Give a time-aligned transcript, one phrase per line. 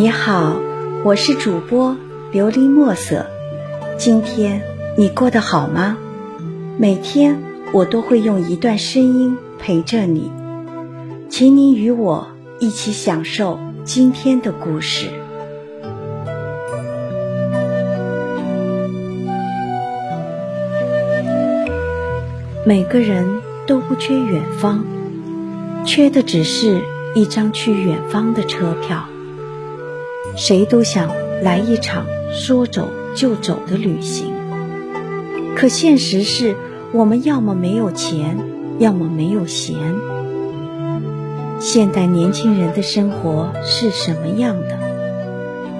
[0.00, 0.54] 你好，
[1.02, 1.96] 我是主播
[2.32, 3.26] 琉璃墨色。
[3.96, 4.62] 今天
[4.96, 5.98] 你过得好吗？
[6.78, 10.30] 每天我都会用一段声音陪着你，
[11.28, 12.28] 请你与我
[12.60, 15.08] 一起享受今天的故事。
[22.64, 23.26] 每个人
[23.66, 24.84] 都不缺远方，
[25.84, 26.82] 缺的只是
[27.16, 29.04] 一张去远方的车票。
[30.38, 31.10] 谁都想
[31.42, 34.32] 来一场说走就走的旅行，
[35.56, 36.54] 可现实是
[36.92, 38.38] 我们要么没有钱，
[38.78, 39.74] 要么没有闲。
[41.58, 44.78] 现代年轻人的生活是什么样的？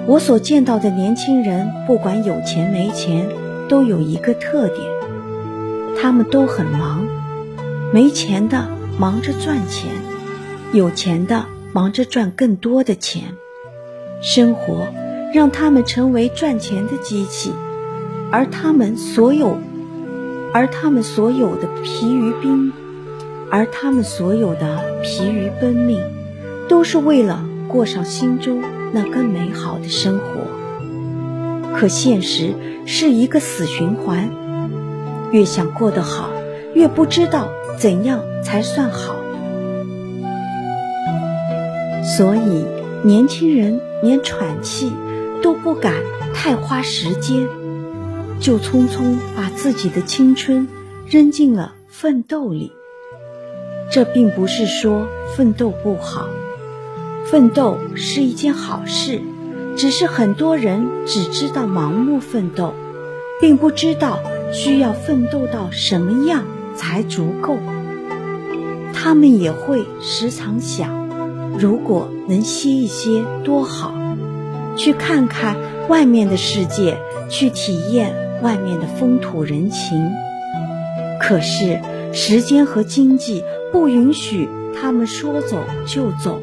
[0.05, 3.29] 我所见到的年轻人，不管有钱没钱，
[3.69, 4.81] 都有一个特点：
[6.01, 7.07] 他们都很忙。
[7.93, 9.89] 没钱的忙着赚钱，
[10.73, 13.23] 有钱的忙着赚更多的钱。
[14.21, 14.87] 生活
[15.33, 17.53] 让他们成为赚钱的机器，
[18.31, 19.57] 而他们所有，
[20.53, 22.73] 而他们所有的疲于奔，
[23.49, 26.01] 而他们所有的疲于奔命，
[26.67, 31.75] 都是为了过上心中那更美好的生活。
[31.77, 32.53] 可现实
[32.85, 34.29] 是一个死循环，
[35.31, 36.29] 越想过得好，
[36.73, 37.47] 越不知道
[37.77, 39.15] 怎样才算好，
[42.03, 42.65] 所以。
[43.01, 44.91] 年轻人连喘气
[45.41, 45.93] 都不敢
[46.33, 47.47] 太花时间，
[48.39, 50.67] 就匆匆把自己的青春
[51.07, 52.71] 扔进了奋斗里。
[53.91, 56.27] 这并不是说奋斗不好，
[57.25, 59.19] 奋斗是一件好事，
[59.75, 62.75] 只是很多人只知道盲目奋斗，
[63.41, 64.19] 并不知道
[64.53, 67.57] 需要奋斗到什么样才足够。
[68.93, 71.08] 他们也会时常想。
[71.59, 73.93] 如果能歇一歇多好，
[74.77, 75.57] 去看看
[75.89, 76.97] 外面的世界，
[77.29, 80.09] 去体验外面的风土人情。
[81.19, 81.81] 可是
[82.13, 86.39] 时间和经济不允许他们说走就走。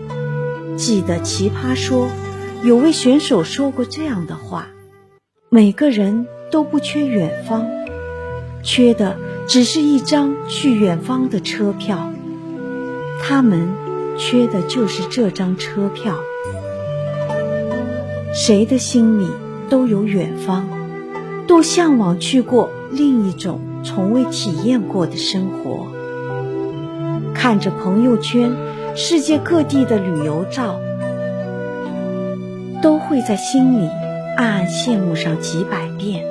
[0.76, 2.08] 记得《奇葩说》
[2.66, 4.68] 有位选手说过这样的话：
[5.48, 7.66] 每个人都不缺远方，
[8.62, 12.12] 缺的只是一张去远方的车票。
[13.22, 13.85] 他们。
[14.18, 16.14] 缺的就是这张车票。
[18.32, 19.28] 谁的心里
[19.68, 20.64] 都有远方，
[21.46, 25.86] 都向往去过另一种从未体验过的生活。
[27.34, 28.52] 看着朋友圈
[28.94, 30.80] 世界各地的旅游照，
[32.82, 33.88] 都会在心里
[34.36, 36.24] 暗暗羡慕上几百遍。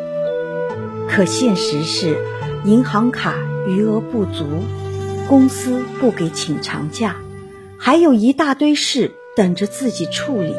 [1.07, 2.17] 可现实是，
[2.66, 3.35] 银行卡
[3.67, 4.46] 余额不足，
[5.28, 7.16] 公司不给请长假。
[7.77, 10.55] 还有一大堆事等着自己处理，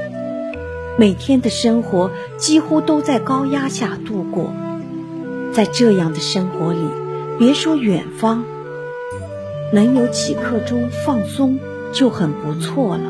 [0.99, 4.53] 每天的生活几乎都在高压下度过。
[5.53, 6.81] 在这样的生活里，
[7.39, 8.45] 别说远方，
[9.73, 11.59] 能有几刻钟放松
[11.93, 13.05] 就很不错了。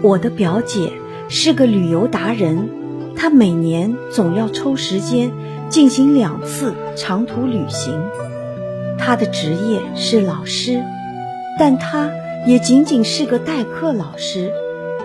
[0.00, 0.92] 我的表姐
[1.28, 2.70] 是个旅游达人，
[3.14, 5.30] 她每年总要抽时间
[5.68, 8.02] 进行两次长途旅行。
[8.98, 10.82] 她的职业是老师，
[11.58, 12.10] 但她。
[12.48, 14.50] 也仅仅是个代课老师，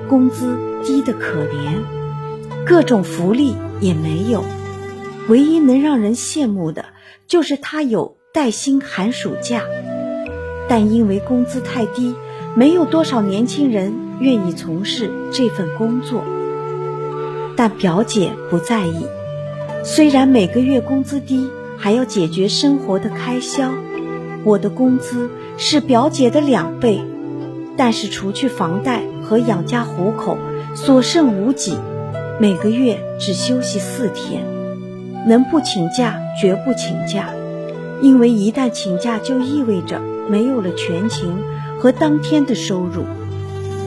[0.08, 1.76] 工资低得可怜，
[2.66, 4.46] 各种福利也没有。
[5.28, 6.86] 唯一能让人羡慕的，
[7.28, 9.62] 就是他有带薪寒暑假。
[10.70, 12.16] 但因为工资太低，
[12.56, 16.24] 没有多少年轻人愿意从事这份工作。
[17.58, 19.06] 但表姐不在意，
[19.84, 23.70] 虽然每个月工资低，还要解决生活的开销。
[24.46, 27.02] 我的工资是表姐的两倍。
[27.76, 30.38] 但是除去房贷和养家糊口，
[30.76, 31.78] 所剩无几。
[32.40, 34.44] 每个月只休息四天，
[35.28, 37.30] 能不请假绝不请假，
[38.02, 41.36] 因为一旦请假就意味着没有了全勤
[41.80, 43.06] 和当天的收入。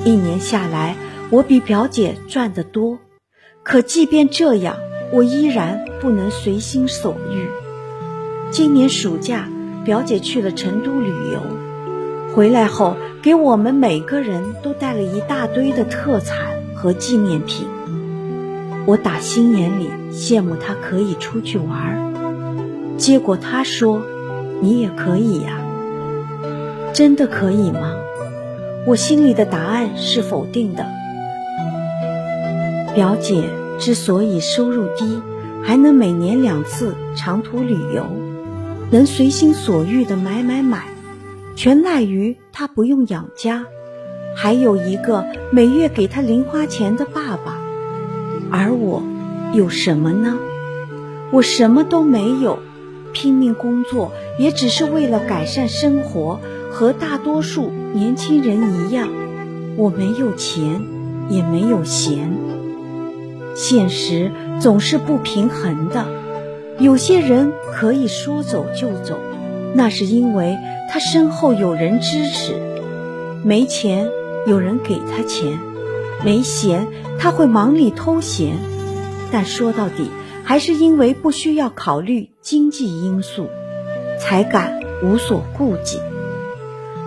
[0.04, 0.94] 一年下来，
[1.30, 2.98] 我比表姐赚得多，
[3.64, 4.76] 可即便这样，
[5.12, 7.48] 我依然不能随心所欲。
[8.52, 9.48] 今年暑假，
[9.84, 11.40] 表姐去了成都旅游，
[12.36, 12.94] 回来后。
[13.22, 17.66] 给我们每个人都带了一大堆的特产和纪念品。
[18.86, 24.00] 我打心眼里羡慕他可以出去玩儿，结果他说
[24.62, 25.58] ：“你也可以呀。”
[26.94, 27.96] 真的可以吗？
[28.86, 30.86] 我心里的答案是否定的。
[32.94, 33.42] 表姐
[33.80, 35.20] 之所以收入低，
[35.64, 38.06] 还能每年两次长途旅游，
[38.92, 40.84] 能随心所欲的买买买。
[41.56, 43.64] 全赖于他不用养家，
[44.36, 47.58] 还有一个每月给他零花钱的爸爸，
[48.50, 49.02] 而我
[49.54, 50.38] 有什么呢？
[51.32, 52.58] 我什么都没有，
[53.14, 59.08] 拼命工作也只是为了改善生活，和大多数年轻人一样，
[59.76, 60.82] 我没有钱，
[61.30, 62.36] 也没有闲。
[63.54, 64.30] 现实
[64.60, 66.04] 总是不平衡的，
[66.78, 69.18] 有些人可以说走就走，
[69.76, 70.56] 那是因为
[70.88, 72.54] 他身后有人支持；
[73.44, 74.08] 没钱，
[74.46, 75.58] 有人给他钱；
[76.24, 76.88] 没闲，
[77.18, 78.56] 他会忙里偷闲。
[79.30, 80.08] 但说到底，
[80.44, 83.48] 还是因为不需要考虑经济因素，
[84.18, 86.00] 才敢无所顾忌。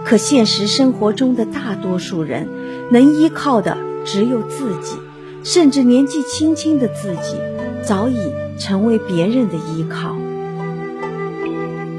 [0.05, 2.47] 可现实生活中的大多数人，
[2.91, 4.95] 能依靠的只有自己。
[5.43, 7.35] 甚至年纪轻轻的自己，
[7.83, 10.18] 早已成为别人的依靠。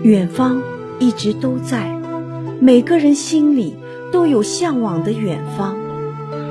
[0.03, 0.63] 远方
[0.99, 1.95] 一直都在，
[2.61, 3.77] 每个人心里
[4.11, 5.77] 都有向往的远方。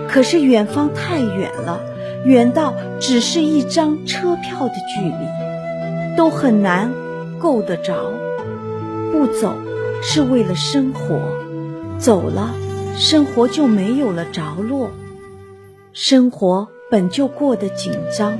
[0.07, 1.79] 可是远方太远了，
[2.25, 6.91] 远到只是一张车票的距离，都很难
[7.39, 8.11] 够得着。
[9.11, 9.53] 不走
[10.01, 11.19] 是为了生活，
[11.97, 12.53] 走了，
[12.95, 14.89] 生活就没有了着落。
[15.93, 16.67] 生活。
[16.91, 18.35] 本就过得紧张，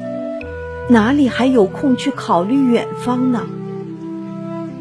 [0.90, 3.44] 哪里还有空去考虑远方呢？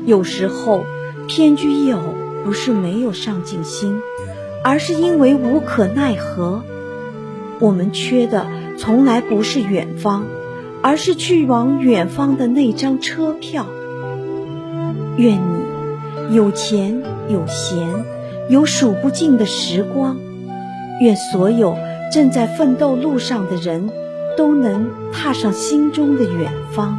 [0.08, 0.86] 有时候
[1.26, 2.00] 偏居一偶，
[2.42, 4.00] 不是没有上进心，
[4.64, 6.62] 而是因为无可奈何。
[7.58, 8.46] 我们缺的
[8.78, 10.24] 从来不是远方，
[10.80, 13.66] 而是去往远方的那张车票。
[15.18, 17.86] 愿你有钱有闲，
[18.48, 20.16] 有数不尽的时光。
[21.02, 21.76] 愿所有。
[22.10, 23.90] 正在奋斗路上的人，
[24.34, 26.98] 都能踏上心中的远方。